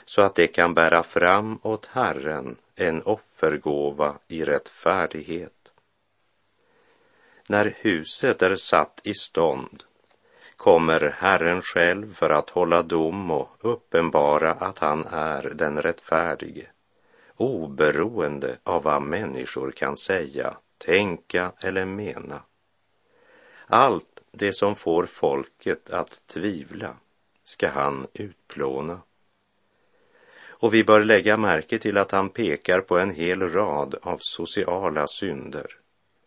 så 0.06 0.22
att 0.22 0.36
det 0.36 0.48
kan 0.48 0.74
bära 0.74 1.04
fram 1.04 1.60
åt 1.64 1.86
Herren 1.86 2.56
en 2.76 3.02
offergåva 3.02 4.16
i 4.28 4.44
rättfärdighet. 4.44 5.59
När 7.52 7.76
huset 7.78 8.42
är 8.42 8.56
satt 8.56 9.02
i 9.04 9.14
stånd 9.14 9.84
kommer 10.56 11.16
Herren 11.18 11.62
själv 11.62 12.14
för 12.14 12.30
att 12.30 12.50
hålla 12.50 12.84
dom 12.84 13.32
och 13.32 13.50
uppenbara 13.60 14.52
att 14.52 14.80
han 14.80 15.06
är 15.06 15.52
den 15.56 15.82
rättfärdige, 15.82 16.68
oberoende 17.36 18.58
av 18.64 18.84
vad 18.84 19.02
människor 19.02 19.72
kan 19.72 19.98
säga, 19.98 20.58
tänka 20.78 21.52
eller 21.60 21.86
mena. 21.86 22.42
Allt 23.68 24.20
det 24.32 24.54
som 24.54 24.76
får 24.76 25.06
folket 25.06 25.90
att 25.90 26.28
tvivla 26.28 26.96
ska 27.44 27.70
han 27.70 28.08
utplåna. 28.14 29.02
Och 30.48 30.74
vi 30.74 30.84
bör 30.84 31.04
lägga 31.04 31.38
märke 31.38 31.80
till 31.80 31.98
att 31.98 32.12
han 32.12 32.30
pekar 32.30 32.82
på 32.82 33.00
en 33.00 33.12
hel 33.12 33.50
rad 33.50 33.96
av 34.02 34.18
sociala 34.22 35.08
synder 35.08 35.79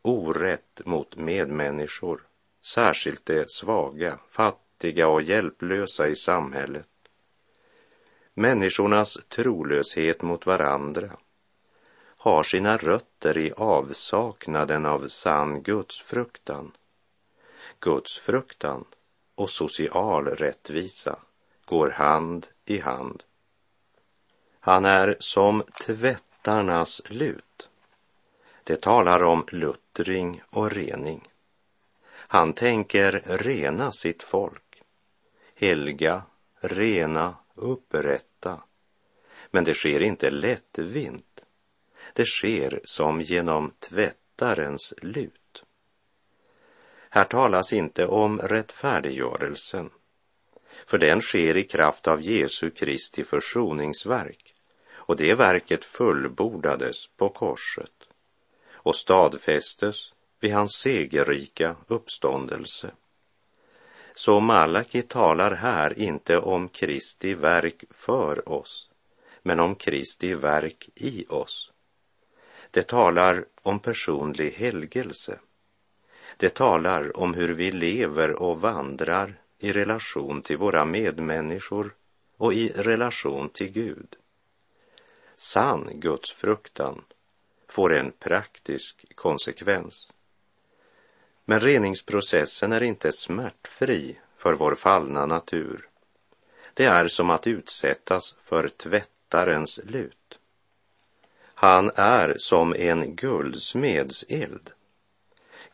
orätt 0.02 0.80
mot 0.84 1.16
medmänniskor, 1.16 2.26
särskilt 2.64 3.26
de 3.26 3.44
svaga, 3.48 4.18
fattiga 4.28 5.08
och 5.08 5.22
hjälplösa 5.22 6.08
i 6.08 6.16
samhället. 6.16 6.88
människornas 8.34 9.18
trolöshet 9.28 10.22
mot 10.22 10.46
varandra 10.46 11.16
har 12.16 12.42
sina 12.42 12.76
rötter 12.76 13.38
i 13.38 13.52
avsaknaden 13.56 14.86
av 14.86 15.08
sann 15.08 15.62
gudsfruktan. 15.62 16.72
Gudsfruktan 17.80 18.84
och 19.34 19.50
social 19.50 20.26
rättvisa 20.26 21.18
går 21.64 21.90
hand 21.90 22.46
i 22.64 22.78
hand. 22.78 23.22
Han 24.60 24.84
är 24.84 25.16
som 25.18 25.62
tvättarnas 25.86 27.02
lut. 27.10 27.68
Det 28.64 28.80
talar 28.80 29.22
om 29.22 29.44
luttring 29.48 30.42
och 30.50 30.70
rening. 30.70 31.28
Han 32.12 32.52
tänker 32.52 33.22
rena 33.24 33.92
sitt 33.92 34.22
folk, 34.22 34.82
helga, 35.56 36.22
rena, 36.60 37.34
upprätta. 37.54 38.62
Men 39.50 39.64
det 39.64 39.74
sker 39.74 40.00
inte 40.00 40.30
lättvint. 40.30 41.44
Det 42.12 42.24
sker 42.24 42.80
som 42.84 43.20
genom 43.20 43.72
tvättarens 43.78 44.94
lut. 45.02 45.64
Här 47.10 47.24
talas 47.24 47.72
inte 47.72 48.06
om 48.06 48.38
rättfärdiggörelsen, 48.38 49.90
för 50.86 50.98
den 50.98 51.20
sker 51.20 51.56
i 51.56 51.64
kraft 51.64 52.08
av 52.08 52.22
Jesu 52.22 52.70
Kristi 52.70 53.24
försoningsverk, 53.24 54.54
och 54.92 55.16
det 55.16 55.34
verket 55.34 55.84
fullbordades 55.84 57.06
på 57.16 57.28
korset 57.28 58.01
och 58.82 58.96
stadfästes 58.96 60.12
vid 60.40 60.52
hans 60.52 60.72
segerrika 60.72 61.76
uppståndelse. 61.86 62.90
Så 64.14 64.40
Malaki 64.40 65.02
talar 65.02 65.54
här 65.54 65.98
inte 65.98 66.38
om 66.38 66.68
Kristi 66.68 67.34
verk 67.34 67.84
för 67.90 68.48
oss, 68.48 68.88
men 69.42 69.60
om 69.60 69.74
Kristi 69.74 70.34
verk 70.34 70.88
i 70.94 71.26
oss. 71.28 71.70
Det 72.70 72.82
talar 72.82 73.44
om 73.62 73.78
personlig 73.78 74.50
helgelse. 74.50 75.38
Det 76.36 76.54
talar 76.54 77.16
om 77.16 77.34
hur 77.34 77.54
vi 77.54 77.72
lever 77.72 78.30
och 78.30 78.60
vandrar 78.60 79.34
i 79.58 79.72
relation 79.72 80.42
till 80.42 80.56
våra 80.56 80.84
medmänniskor 80.84 81.94
och 82.36 82.54
i 82.54 82.68
relation 82.68 83.48
till 83.48 83.72
Gud. 83.72 84.16
Sann 85.36 85.90
gudsfruktan 85.94 87.04
får 87.72 87.94
en 87.94 88.12
praktisk 88.12 89.14
konsekvens. 89.14 90.08
Men 91.44 91.60
reningsprocessen 91.60 92.72
är 92.72 92.82
inte 92.82 93.12
smärtfri 93.12 94.18
för 94.36 94.54
vår 94.54 94.74
fallna 94.74 95.26
natur. 95.26 95.88
Det 96.74 96.84
är 96.84 97.08
som 97.08 97.30
att 97.30 97.46
utsättas 97.46 98.34
för 98.44 98.68
tvättarens 98.68 99.80
lut. 99.84 100.38
Han 101.54 101.90
är 101.94 102.36
som 102.38 102.74
en 102.74 103.16
guldsmeds 103.16 104.24
eld. 104.28 104.70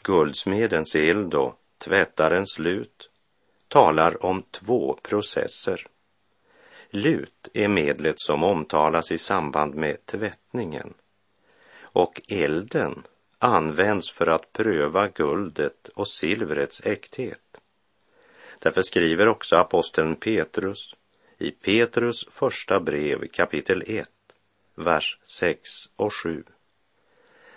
Guldsmedens 0.03 0.95
eld 0.95 1.35
och 1.35 1.61
tvättarens 1.79 2.59
lut 2.59 3.11
talar 3.69 4.25
om 4.25 4.43
två 4.51 4.99
processer. 5.03 5.87
Lut 6.91 7.49
är 7.55 7.69
medlet 7.69 8.21
som 8.21 8.45
omtalas 8.45 9.13
i 9.13 9.19
samband 9.19 9.75
med 9.75 10.07
tvättningen 10.07 10.95
och 11.93 12.23
elden 12.29 13.03
används 13.39 14.11
för 14.11 14.27
att 14.27 14.53
pröva 14.53 15.09
guldet 15.09 15.89
och 15.89 16.09
silvrets 16.09 16.87
äkthet. 16.87 17.41
Därför 18.59 18.83
skriver 18.83 19.29
också 19.29 19.57
aposteln 19.57 20.17
Petrus 20.17 20.95
i 21.39 21.51
Petrus 21.51 22.27
första 22.31 22.81
brev 22.81 23.29
kapitel 23.29 23.83
1, 23.87 24.09
vers 24.75 25.19
6 25.25 25.71
och 25.97 26.15
7. 26.15 26.45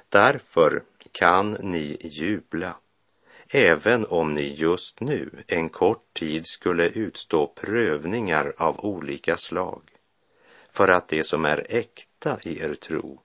Därför 0.10 0.84
kan 1.12 1.52
ni 1.52 1.98
jubla, 2.00 2.76
även 3.48 4.06
om 4.06 4.34
ni 4.34 4.54
just 4.54 5.00
nu 5.00 5.30
en 5.48 5.70
kort 5.70 6.14
tid 6.14 6.48
skulle 6.48 6.88
utstå 6.88 7.48
prövningar 7.48 8.54
av 8.58 8.86
olika 8.86 9.38
slag, 9.38 9.82
för 10.72 10.88
att 10.88 11.08
det 11.08 11.24
som 11.24 11.46
är 11.46 11.66
äkta 11.70 12.40
i 12.44 12.60
er 12.60 12.76
tro 12.76 13.22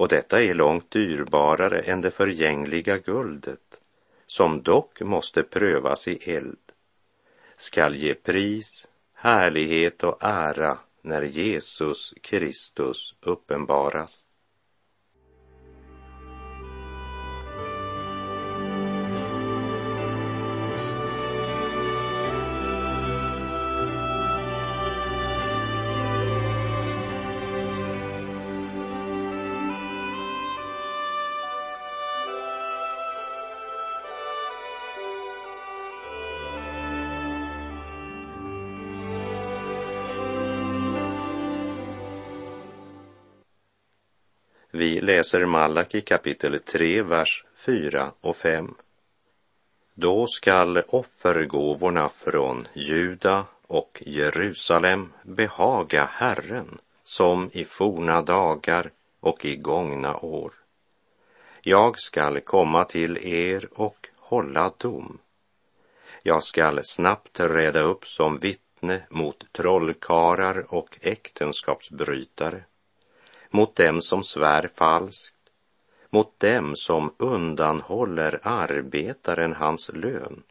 och 0.00 0.08
detta 0.08 0.42
är 0.42 0.54
långt 0.54 0.90
dyrbarare 0.90 1.80
än 1.80 2.00
det 2.00 2.10
förgängliga 2.10 2.98
guldet, 2.98 3.80
som 4.26 4.62
dock 4.62 5.00
måste 5.00 5.42
prövas 5.42 6.08
i 6.08 6.32
eld, 6.36 6.72
skall 7.56 7.96
ge 7.96 8.14
pris, 8.14 8.88
härlighet 9.14 10.02
och 10.02 10.18
ära 10.20 10.78
när 11.02 11.22
Jesus 11.22 12.14
Kristus 12.20 13.14
uppenbaras. 13.20 14.24
Vi 44.72 45.00
läser 45.00 45.44
Malaki 45.44 46.00
kapitel 46.00 46.58
3, 46.58 47.02
vers 47.02 47.44
4 47.56 48.12
och 48.20 48.36
5. 48.36 48.74
Då 49.94 50.26
skall 50.26 50.82
offergåvorna 50.88 52.08
från 52.08 52.68
Juda 52.74 53.46
och 53.66 54.02
Jerusalem 54.06 55.12
behaga 55.22 56.04
Herren 56.04 56.78
som 57.04 57.50
i 57.52 57.64
forna 57.64 58.22
dagar 58.22 58.90
och 59.20 59.44
i 59.44 59.56
gångna 59.56 60.16
år. 60.16 60.52
Jag 61.62 62.00
skall 62.00 62.40
komma 62.40 62.84
till 62.84 63.18
er 63.18 63.68
och 63.72 64.08
hålla 64.16 64.72
dom. 64.78 65.18
Jag 66.22 66.42
skall 66.42 66.80
snabbt 66.84 67.40
reda 67.40 67.80
upp 67.80 68.06
som 68.06 68.38
vittne 68.38 69.02
mot 69.10 69.52
trollkarlar 69.52 70.74
och 70.74 70.98
äktenskapsbrytare 71.00 72.64
mot 73.50 73.76
dem 73.76 74.02
som 74.02 74.24
svär 74.24 74.70
falskt, 74.74 75.34
mot 76.10 76.40
dem 76.40 76.76
som 76.76 77.14
undanhåller 77.18 78.40
arbetaren 78.42 79.52
hans 79.52 79.90
lön 79.94 80.42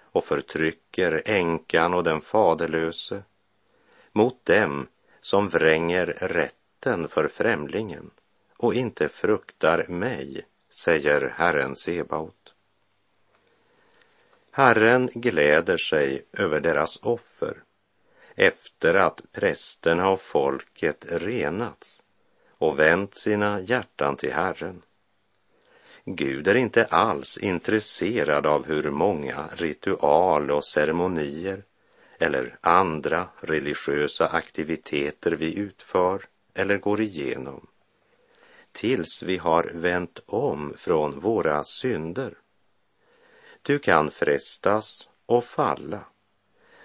och 0.00 0.24
förtrycker 0.24 1.22
änkan 1.24 1.94
och 1.94 2.04
den 2.04 2.20
faderlöse, 2.20 3.22
mot 4.12 4.44
dem 4.44 4.86
som 5.20 5.48
vränger 5.48 6.06
rätten 6.06 7.08
för 7.08 7.28
främlingen 7.28 8.10
och 8.56 8.74
inte 8.74 9.08
fruktar 9.08 9.86
mig, 9.88 10.46
säger 10.70 11.34
Herren 11.36 11.76
Sebaot. 11.76 12.54
Herren 14.50 15.10
gläder 15.14 15.78
sig 15.78 16.26
över 16.32 16.60
deras 16.60 16.98
offer 17.02 17.62
efter 18.34 18.94
att 18.94 19.20
prästerna 19.32 20.08
och 20.08 20.20
folket 20.20 21.06
renats 21.08 21.97
och 22.58 22.78
vänt 22.78 23.14
sina 23.14 23.60
hjärtan 23.60 24.16
till 24.16 24.32
Herren. 24.32 24.82
Gud 26.04 26.48
är 26.48 26.54
inte 26.54 26.84
alls 26.84 27.38
intresserad 27.38 28.46
av 28.46 28.66
hur 28.66 28.90
många 28.90 29.48
ritual 29.56 30.50
och 30.50 30.64
ceremonier 30.64 31.62
eller 32.18 32.58
andra 32.60 33.28
religiösa 33.40 34.28
aktiviteter 34.28 35.32
vi 35.32 35.54
utför 35.54 36.22
eller 36.54 36.78
går 36.78 37.00
igenom 37.00 37.66
tills 38.72 39.22
vi 39.22 39.36
har 39.36 39.70
vänt 39.74 40.20
om 40.26 40.74
från 40.76 41.18
våra 41.18 41.64
synder. 41.64 42.34
Du 43.62 43.78
kan 43.78 44.10
frestas 44.10 45.08
och 45.26 45.44
falla, 45.44 46.04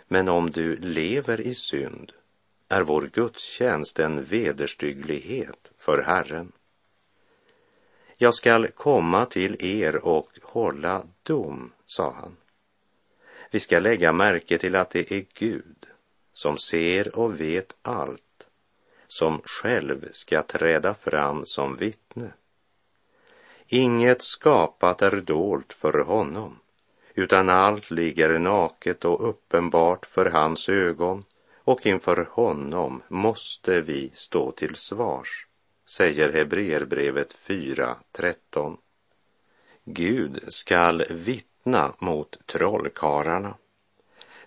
men 0.08 0.30
om 0.30 0.50
du 0.50 0.76
lever 0.76 1.42
i 1.42 1.56
synd 1.56 2.12
är 2.74 2.82
vår 2.82 3.10
gudstjänst 3.14 4.00
en 4.00 4.24
vederstygglighet 4.24 5.72
för 5.78 6.02
Herren. 6.02 6.52
Jag 8.18 8.34
skall 8.34 8.68
komma 8.68 9.26
till 9.26 9.66
er 9.66 9.96
och 10.06 10.30
hålla 10.44 11.04
dom, 11.24 11.72
sa 11.86 12.14
han. 12.14 12.38
Vi 13.52 13.60
ska 13.60 13.80
lägga 13.80 14.12
märke 14.14 14.58
till 14.58 14.76
att 14.76 14.90
det 14.90 15.12
är 15.12 15.26
Gud 15.34 15.86
som 16.34 16.58
ser 16.58 17.20
och 17.20 17.42
vet 17.42 17.76
allt, 17.82 18.48
som 19.08 19.42
själv 19.46 20.10
ska 20.12 20.44
träda 20.44 20.94
fram 20.94 21.46
som 21.46 21.76
vittne. 21.76 22.32
Inget 23.68 24.22
skapat 24.22 25.02
är 25.02 25.22
dolt 25.22 25.74
för 25.74 26.00
honom, 26.00 26.60
utan 27.14 27.50
allt 27.50 27.92
ligger 27.92 28.40
naket 28.40 29.06
och 29.06 29.30
uppenbart 29.30 30.06
för 30.06 30.26
hans 30.26 30.70
ögon 30.70 31.26
och 31.64 31.86
inför 31.86 32.30
honom 32.32 33.04
måste 33.08 33.82
vi 33.82 34.12
stå 34.14 34.52
till 34.52 34.76
svars, 34.76 35.48
säger 35.86 36.34
Hebreerbrevet 36.34 37.36
4.13. 37.36 38.78
Gud 39.86 40.54
skall 40.54 41.04
vittna 41.10 41.94
mot 42.00 42.38
trollkarlarna. 42.46 43.56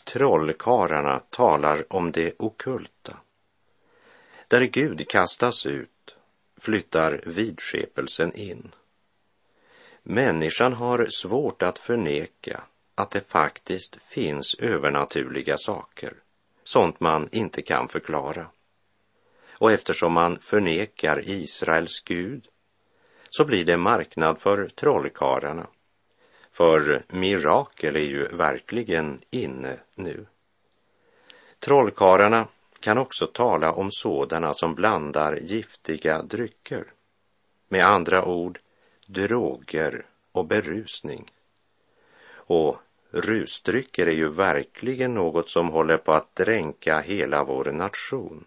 Trollkarlarna 0.05 1.19
talar 1.31 1.85
om 1.93 2.13
det 2.13 2.35
okulta. 2.39 3.17
Där 4.49 4.61
Gud 4.61 5.09
kastas 5.09 5.67
ut 5.67 6.17
flyttar 6.57 7.21
vidskepelsen 7.27 8.35
in. 8.35 8.75
Människan 10.03 10.73
har 10.73 11.07
svårt 11.07 11.63
att 11.63 11.79
förneka 11.79 12.63
att 12.95 13.11
det 13.11 13.29
faktiskt 13.29 13.97
finns 14.03 14.55
övernaturliga 14.55 15.59
saker, 15.59 16.15
sånt 16.67 17.01
man 17.01 17.29
inte 17.33 17.63
kan 17.63 17.89
förklara. 17.89 18.47
Och 19.59 19.73
eftersom 19.73 20.13
man 20.13 20.39
förnekar 20.39 21.29
Israels 21.29 22.01
Gud 22.01 22.49
så 23.31 23.45
blir 23.45 23.65
det 23.65 23.77
marknad 23.77 24.41
för 24.41 24.69
trollkarlarna. 24.69 25.67
För 26.53 27.05
mirakel 27.09 27.97
är 27.97 28.01
ju 28.01 28.29
verkligen 28.29 29.21
inne 29.31 29.79
nu. 29.95 30.27
Trollkarlarna 31.59 32.49
kan 32.81 32.99
också 32.99 33.27
tala 33.27 33.73
om 33.73 33.91
sådana 33.91 34.55
som 34.55 34.75
blandar 34.75 35.37
giftiga 35.37 36.23
drycker. 36.23 36.93
Med 37.69 37.87
andra 37.87 38.25
ord, 38.25 38.61
droger 39.07 40.07
och 40.33 40.47
berusning. 40.47 41.31
Och 42.29 42.79
rusdrycker 43.17 44.07
är 44.07 44.13
ju 44.13 44.29
verkligen 44.29 45.15
något 45.15 45.51
som 45.51 45.69
håller 45.69 45.97
på 45.97 46.13
att 46.13 46.37
dränka 46.37 46.99
hela 47.01 47.45
vår 47.45 47.65
nation. 47.65 48.45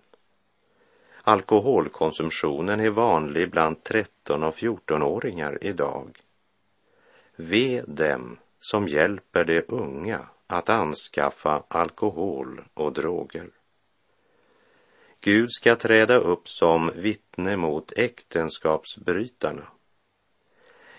Alkoholkonsumtionen 1.23 2.79
är 2.79 2.89
vanlig 2.89 3.51
bland 3.51 3.83
13 3.83 4.43
och 4.43 4.55
14-åringar 4.55 5.57
idag. 5.61 6.19
Ve 7.35 7.83
dem 7.87 8.37
som 8.59 8.87
hjälper 8.87 9.45
de 9.45 9.63
unga 9.67 10.27
att 10.47 10.69
anskaffa 10.69 11.63
alkohol 11.67 12.63
och 12.73 12.93
droger. 12.93 13.49
Gud 15.21 15.51
ska 15.51 15.75
träda 15.75 16.15
upp 16.15 16.49
som 16.49 16.91
vittne 16.95 17.57
mot 17.57 17.93
äktenskapsbrytarna. 17.97 19.67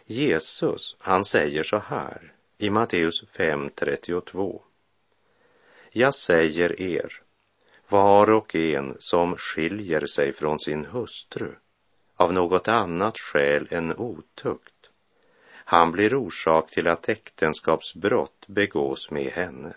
Jesus, 0.04 0.96
han 0.98 1.24
säger 1.24 1.62
så 1.62 1.78
här 1.78 2.32
i 2.60 2.70
Matteus 2.70 3.24
5.32. 3.36 4.60
Jag 5.90 6.14
säger 6.14 6.82
er, 6.82 7.22
var 7.88 8.30
och 8.30 8.54
en 8.54 8.96
som 8.98 9.36
skiljer 9.36 10.06
sig 10.06 10.32
från 10.32 10.60
sin 10.60 10.84
hustru 10.84 11.54
av 12.16 12.32
något 12.32 12.68
annat 12.68 13.18
skäl 13.18 13.68
än 13.70 13.96
otukt, 13.96 14.90
han 15.52 15.92
blir 15.92 16.14
orsak 16.14 16.70
till 16.70 16.86
att 16.86 17.08
äktenskapsbrott 17.08 18.46
begås 18.46 19.10
med 19.10 19.32
henne. 19.32 19.74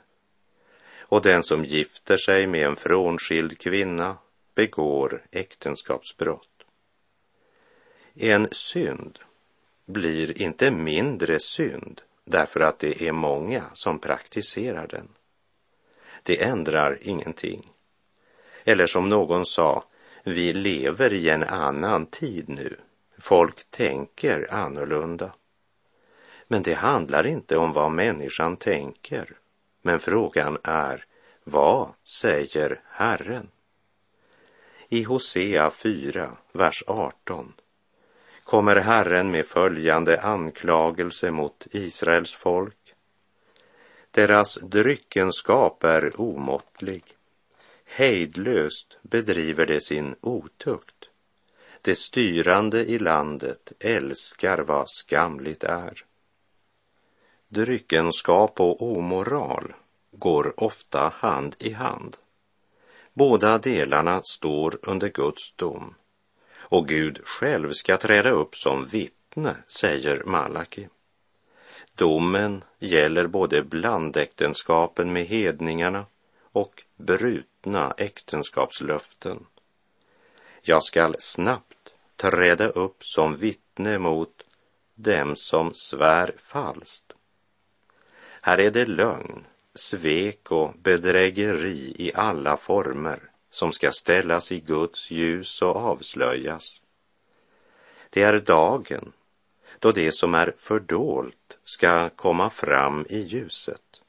Och 0.99 1.21
den 1.21 1.43
som 1.43 1.65
gifter 1.65 2.17
sig 2.17 2.47
med 2.47 2.65
en 2.65 2.75
frånskild 2.75 3.57
kvinna 3.57 4.17
begår 4.55 5.23
äktenskapsbrott. 5.31 6.63
En 8.13 8.47
synd 8.51 9.19
blir 9.85 10.41
inte 10.41 10.71
mindre 10.71 11.39
synd 11.39 12.01
därför 12.25 12.59
att 12.59 12.79
det 12.79 13.07
är 13.07 13.11
många 13.11 13.63
som 13.73 13.99
praktiserar 13.99 14.87
den. 14.87 15.09
Det 16.23 16.43
ändrar 16.43 16.99
ingenting. 17.01 17.71
Eller 18.63 18.85
som 18.85 19.09
någon 19.09 19.45
sa, 19.45 19.83
vi 20.23 20.53
lever 20.53 21.13
i 21.13 21.29
en 21.29 21.43
annan 21.43 22.05
tid 22.05 22.49
nu. 22.49 22.79
Folk 23.17 23.63
tänker 23.69 24.53
annorlunda. 24.53 25.33
Men 26.47 26.63
det 26.63 26.73
handlar 26.73 27.27
inte 27.27 27.57
om 27.57 27.73
vad 27.73 27.91
människan 27.91 28.57
tänker. 28.57 29.37
Men 29.81 29.99
frågan 29.99 30.57
är, 30.63 31.05
vad 31.43 31.93
säger 32.03 32.81
Herren? 32.89 33.49
I 34.89 35.03
Hosea 35.03 35.71
4, 35.71 36.37
vers 36.51 36.83
18 36.87 37.53
kommer 38.43 38.75
Herren 38.75 39.31
med 39.31 39.45
följande 39.45 40.21
anklagelse 40.21 41.31
mot 41.31 41.67
Israels 41.71 42.35
folk. 42.35 42.93
Deras 44.11 44.55
dryckenskap 44.61 45.83
är 45.83 46.21
omåttlig. 46.21 47.03
Hejdlöst 47.85 48.97
bedriver 49.01 49.65
de 49.65 49.81
sin 49.81 50.15
otukt. 50.21 51.09
De 51.81 51.95
styrande 51.95 52.85
i 52.85 52.99
landet 52.99 53.71
älskar 53.79 54.57
vad 54.57 54.89
skamligt 54.89 55.63
är. 55.63 56.05
Dryckenskap 57.47 58.59
och 58.59 58.81
omoral 58.81 59.73
går 60.11 60.63
ofta 60.63 61.13
hand 61.15 61.55
i 61.59 61.71
hand. 61.71 62.17
Båda 63.13 63.57
delarna 63.57 64.21
står 64.23 64.79
under 64.81 65.09
Guds 65.09 65.53
dom 65.55 65.95
och 66.73 66.87
Gud 66.87 67.19
själv 67.23 67.71
ska 67.71 67.97
träda 67.97 68.29
upp 68.29 68.55
som 68.55 68.85
vittne, 68.85 69.55
säger 69.67 70.23
Malaki. 70.23 70.87
Domen 71.95 72.63
gäller 72.79 73.27
både 73.27 73.63
blandäktenskapen 73.63 75.13
med 75.13 75.25
hedningarna 75.25 76.05
och 76.41 76.83
brutna 76.95 77.93
äktenskapslöften. 77.97 79.45
Jag 80.61 80.83
skall 80.83 81.15
snabbt 81.19 81.93
träda 82.15 82.67
upp 82.67 83.03
som 83.03 83.35
vittne 83.35 83.99
mot 83.99 84.45
dem 84.95 85.35
som 85.35 85.73
svär 85.73 86.35
falskt. 86.37 87.13
Här 88.41 88.59
är 88.59 88.71
det 88.71 88.85
lögn, 88.85 89.45
svek 89.73 90.51
och 90.51 90.73
bedrägeri 90.73 91.93
i 91.95 92.11
alla 92.15 92.57
former 92.57 93.32
som 93.53 93.71
ska 93.71 93.91
ställas 93.91 94.51
i 94.51 94.59
Guds 94.59 95.11
ljus 95.11 95.61
och 95.61 95.75
avslöjas. 95.75 96.81
Det 98.09 98.21
är 98.21 98.39
dagen 98.39 99.13
då 99.79 99.91
det 99.91 100.11
som 100.11 100.33
är 100.33 100.53
fördolt 100.57 101.59
ska 101.63 102.09
komma 102.09 102.49
fram 102.49 103.05
i 103.09 103.19
ljuset. 103.19 104.01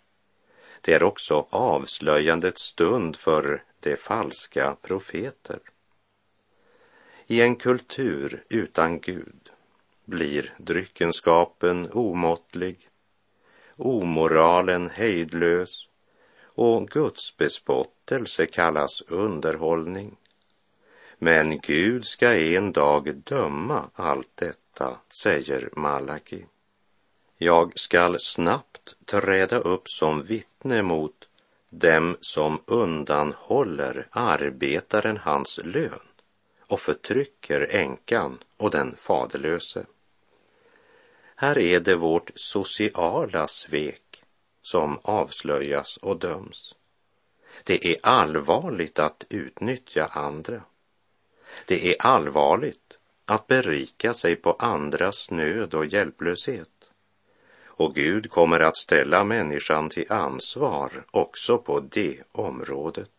Det 0.80 0.94
är 0.94 1.02
också 1.02 1.46
avslöjandets 1.50 2.62
stund 2.62 3.16
för 3.16 3.62
de 3.80 3.96
falska 3.96 4.76
profeter. 4.82 5.58
I 7.26 7.40
en 7.40 7.56
kultur 7.56 8.44
utan 8.48 9.00
Gud 9.00 9.50
blir 10.04 10.54
dryckenskapen 10.58 11.90
omåttlig, 11.92 12.88
omoralen 13.76 14.90
hejdlös 14.90 15.88
och 16.54 16.88
Guds 16.88 17.36
bespottelse 17.36 18.46
kallas 18.46 19.02
underhållning. 19.02 20.16
Men 21.18 21.58
Gud 21.58 22.04
ska 22.04 22.36
en 22.36 22.72
dag 22.72 23.16
döma 23.16 23.90
allt 23.94 24.30
detta, 24.34 24.98
säger 25.10 25.68
Malaki. 25.72 26.44
Jag 27.38 27.78
skall 27.78 28.16
snabbt 28.20 28.96
träda 29.04 29.58
upp 29.58 29.88
som 29.88 30.22
vittne 30.22 30.82
mot 30.82 31.28
dem 31.70 32.16
som 32.20 32.60
undanhåller 32.66 34.08
arbetaren 34.10 35.16
hans 35.16 35.60
lön 35.64 36.08
och 36.66 36.80
förtrycker 36.80 37.60
änkan 37.70 38.38
och 38.56 38.70
den 38.70 38.96
faderlöse. 38.96 39.86
Här 41.36 41.58
är 41.58 41.80
det 41.80 41.94
vårt 41.94 42.30
sociala 42.34 43.48
svek 43.48 44.03
som 44.64 44.98
avslöjas 45.02 45.96
och 45.96 46.18
döms. 46.18 46.74
Det 47.64 47.86
är 47.86 47.96
allvarligt 48.02 48.98
att 48.98 49.26
utnyttja 49.28 50.06
andra. 50.06 50.62
Det 51.66 51.88
är 51.88 51.96
allvarligt 52.06 52.96
att 53.24 53.46
berika 53.46 54.14
sig 54.14 54.36
på 54.36 54.52
andras 54.52 55.30
nöd 55.30 55.74
och 55.74 55.86
hjälplöshet. 55.86 56.68
Och 57.64 57.94
Gud 57.94 58.30
kommer 58.30 58.60
att 58.60 58.76
ställa 58.76 59.24
människan 59.24 59.88
till 59.88 60.12
ansvar 60.12 61.04
också 61.10 61.58
på 61.58 61.80
det 61.80 62.20
området. 62.32 63.10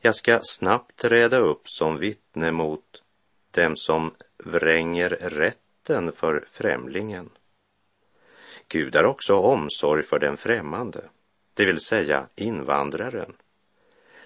Jag 0.00 0.14
ska 0.14 0.40
snabbt 0.42 0.96
träda 0.96 1.38
upp 1.38 1.68
som 1.68 1.98
vittne 1.98 2.52
mot 2.52 3.02
dem 3.50 3.76
som 3.76 4.14
vränger 4.38 5.08
rätten 5.08 6.12
för 6.12 6.44
främlingen 6.52 7.30
Gud 8.74 8.96
har 8.96 9.04
också 9.04 9.34
omsorg 9.34 10.02
för 10.02 10.18
den 10.18 10.36
främmande, 10.36 11.04
det 11.54 11.64
vill 11.64 11.80
säga 11.80 12.28
invandraren. 12.34 13.36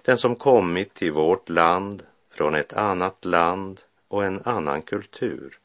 Den 0.03 0.19
som 0.19 0.37
kommit 0.37 0.95
till 0.95 1.13
vårt 1.13 1.49
land 1.49 2.03
från 2.31 2.55
ett 2.55 2.73
annat 2.73 3.25
land 3.25 3.81
och 4.09 4.25
en 4.25 4.43
annan 4.45 4.83
kultur. 4.83 5.59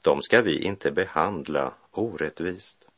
De 0.00 0.22
ska 0.22 0.42
vi 0.42 0.64
inte 0.64 0.90
behandla 0.90 1.74
orättvist. 1.90 2.88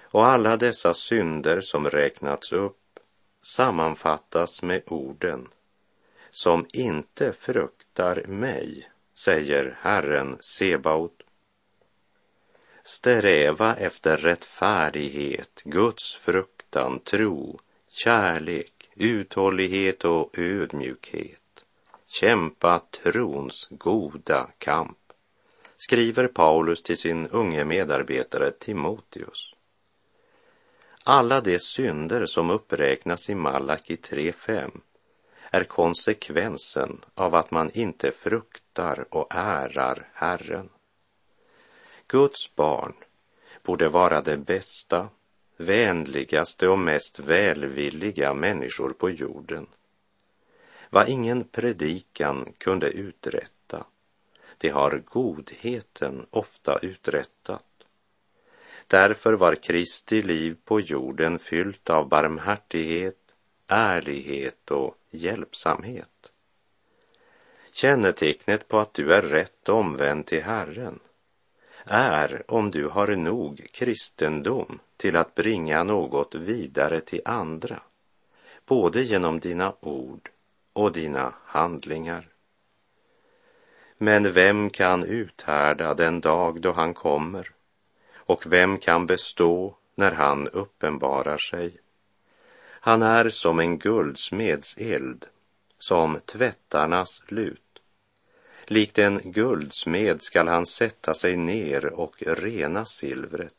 Och 0.00 0.26
alla 0.26 0.56
dessa 0.56 0.94
synder 0.94 1.60
som 1.60 1.90
räknats 1.90 2.52
upp 2.52 3.00
sammanfattas 3.56 4.62
med 4.62 4.82
orden 4.86 5.48
som 6.30 6.66
inte 6.72 7.32
fruktar 7.32 8.24
mig, 8.26 8.90
säger 9.24 9.78
Herren 9.80 10.38
Sebaot. 10.40 11.23
Sträva 12.86 13.76
efter 13.76 14.16
rättfärdighet, 14.16 15.62
Guds 15.64 16.14
fruktan, 16.14 16.98
tro, 16.98 17.60
kärlek, 17.88 18.90
uthållighet 18.94 20.04
och 20.04 20.38
ödmjukhet. 20.38 21.64
Kämpa 22.06 22.78
trons 22.78 23.68
goda 23.70 24.50
kamp, 24.58 24.98
skriver 25.76 26.28
Paulus 26.28 26.82
till 26.82 26.98
sin 26.98 27.26
unge 27.26 27.64
medarbetare 27.64 28.50
Timoteus. 28.50 29.54
Alla 31.04 31.40
de 31.40 31.58
synder 31.58 32.26
som 32.26 32.50
uppräknas 32.50 33.30
i 33.30 33.34
Malaki 33.34 33.96
3.5 33.96 34.80
är 35.50 35.64
konsekvensen 35.64 37.04
av 37.14 37.34
att 37.34 37.50
man 37.50 37.70
inte 37.70 38.12
fruktar 38.12 39.06
och 39.10 39.34
ärar 39.34 40.08
Herren. 40.12 40.68
Guds 42.14 42.54
barn 42.54 42.94
borde 43.62 43.88
vara 43.88 44.20
det 44.20 44.36
bästa, 44.36 45.08
vänligaste 45.56 46.68
och 46.68 46.78
mest 46.78 47.18
välvilliga 47.18 48.34
människor 48.34 48.90
på 48.90 49.10
jorden. 49.10 49.66
Vad 50.90 51.08
ingen 51.08 51.44
predikan 51.44 52.52
kunde 52.58 52.90
uträtta, 52.90 53.86
det 54.58 54.68
har 54.68 55.02
godheten 55.04 56.26
ofta 56.30 56.78
uträttat. 56.82 57.84
Därför 58.86 59.32
var 59.32 59.54
Kristi 59.54 60.22
liv 60.22 60.56
på 60.64 60.80
jorden 60.80 61.38
fyllt 61.38 61.90
av 61.90 62.08
barmhärtighet, 62.08 63.34
ärlighet 63.66 64.70
och 64.70 64.98
hjälpsamhet. 65.10 66.32
Kännetecknet 67.72 68.68
på 68.68 68.78
att 68.78 68.94
du 68.94 69.14
är 69.14 69.22
rätt 69.22 69.68
omvänd 69.68 70.26
till 70.26 70.42
Herren 70.42 71.00
är 71.84 72.42
om 72.48 72.70
du 72.70 72.88
har 72.88 73.16
nog 73.16 73.66
kristendom 73.72 74.78
till 74.96 75.16
att 75.16 75.34
bringa 75.34 75.84
något 75.84 76.34
vidare 76.34 77.00
till 77.00 77.20
andra, 77.24 77.82
både 78.66 79.02
genom 79.02 79.40
dina 79.40 79.74
ord 79.80 80.30
och 80.72 80.92
dina 80.92 81.34
handlingar. 81.44 82.28
Men 83.98 84.32
vem 84.32 84.70
kan 84.70 85.04
uthärda 85.04 85.94
den 85.94 86.20
dag 86.20 86.60
då 86.60 86.72
han 86.72 86.94
kommer? 86.94 87.50
Och 88.14 88.52
vem 88.52 88.78
kan 88.78 89.06
bestå 89.06 89.76
när 89.94 90.10
han 90.10 90.48
uppenbarar 90.48 91.38
sig? 91.38 91.80
Han 92.80 93.02
är 93.02 93.28
som 93.28 93.58
en 93.58 93.78
guldsmeds 93.78 94.76
eld, 94.76 95.26
som 95.78 96.20
tvättarnas 96.26 97.22
lut. 97.28 97.63
Likt 98.66 98.98
en 98.98 99.20
guldsmed 99.24 100.22
skall 100.22 100.48
han 100.48 100.66
sätta 100.66 101.14
sig 101.14 101.36
ner 101.36 101.86
och 101.86 102.14
rena 102.26 102.84
silvret 102.84 103.54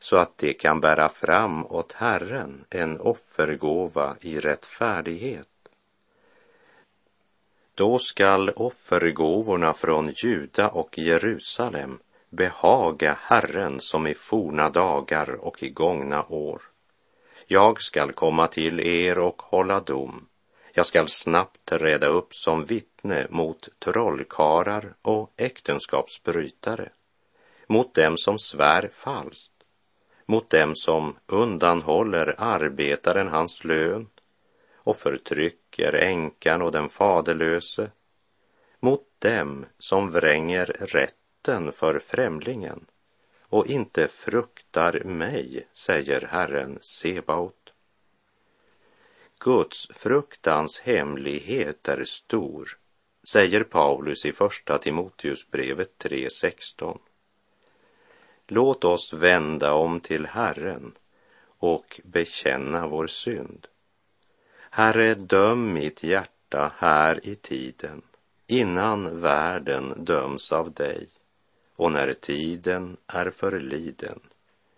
så 0.00 0.16
att 0.16 0.38
det 0.38 0.52
kan 0.52 0.80
bära 0.80 1.08
fram 1.08 1.66
åt 1.66 1.92
Herren 1.92 2.64
en 2.70 3.00
offergåva 3.00 4.16
i 4.20 4.40
rättfärdighet. 4.40 5.48
Då 7.74 7.98
skall 7.98 8.50
offergåvorna 8.50 9.72
från 9.72 10.12
Juda 10.24 10.68
och 10.68 10.98
Jerusalem 10.98 11.98
behaga 12.28 13.18
Herren 13.20 13.80
som 13.80 14.06
i 14.06 14.14
forna 14.14 14.70
dagar 14.70 15.30
och 15.30 15.62
i 15.62 15.68
gångna 15.68 16.24
år. 16.24 16.62
Jag 17.46 17.82
skall 17.82 18.12
komma 18.12 18.46
till 18.46 18.80
er 18.80 19.18
och 19.18 19.42
hålla 19.42 19.80
dom. 19.80 20.26
Jag 20.72 20.86
skall 20.86 21.08
snabbt 21.08 21.64
träda 21.64 22.06
upp 22.06 22.34
som 22.34 22.64
vittne 22.64 23.26
mot 23.30 23.68
trollkarlar 23.78 24.94
och 25.02 25.32
äktenskapsbrytare, 25.36 26.88
mot 27.66 27.94
dem 27.94 28.18
som 28.18 28.38
svär 28.38 28.88
falskt, 28.88 29.52
mot 30.26 30.50
dem 30.50 30.72
som 30.76 31.16
undanhåller 31.26 32.34
arbetaren 32.38 33.28
hans 33.28 33.64
lön 33.64 34.06
och 34.74 34.96
förtrycker 34.96 35.92
änkan 35.92 36.62
och 36.62 36.72
den 36.72 36.88
faderlöse, 36.88 37.90
mot 38.80 39.06
dem 39.18 39.66
som 39.78 40.10
vränger 40.10 40.66
rätten 40.66 41.72
för 41.72 41.98
främlingen 41.98 42.86
och 43.50 43.66
inte 43.66 44.08
fruktar 44.08 45.04
mig, 45.04 45.66
säger 45.72 46.20
Herren 46.30 46.78
Sebaot. 46.80 47.59
Guds 49.42 49.88
fruktans 49.90 50.80
hemlighet 50.80 51.88
är 51.88 52.04
stor, 52.04 52.78
säger 53.28 53.64
Paulus 53.64 54.24
i 54.24 54.32
Första 54.32 54.78
Timoteusbrevet 54.78 56.04
3.16. 56.04 56.98
Låt 58.48 58.84
oss 58.84 59.12
vända 59.12 59.74
om 59.74 60.00
till 60.00 60.26
Herren 60.26 60.92
och 61.58 62.00
bekänna 62.04 62.86
vår 62.86 63.06
synd. 63.06 63.66
Herre, 64.70 65.14
döm 65.14 65.72
mitt 65.72 66.02
hjärta 66.02 66.72
här 66.76 67.26
i 67.26 67.34
tiden, 67.34 68.02
innan 68.46 69.20
världen 69.20 70.04
döms 70.04 70.52
av 70.52 70.72
dig 70.72 71.08
och 71.76 71.92
när 71.92 72.12
tiden 72.12 72.96
är 73.06 73.30
förliden, 73.30 74.20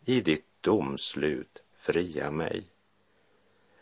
i 0.04 0.20
ditt 0.20 0.46
domslut 0.60 1.62
fria 1.76 2.30
mig. 2.30 2.71